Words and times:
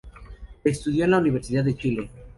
Estudió 0.63 1.05
en 1.05 1.11
la 1.11 1.19
Universidad 1.19 1.63
de 1.63 1.75
Chile. 1.77 2.09